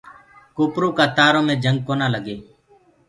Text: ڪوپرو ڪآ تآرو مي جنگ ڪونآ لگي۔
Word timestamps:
ڪوپرو 0.55 0.89
ڪآ 0.97 1.05
تآرو 1.17 1.41
مي 1.47 1.55
جنگ 1.63 1.77
ڪونآ 1.87 2.07
لگي۔ 2.15 2.35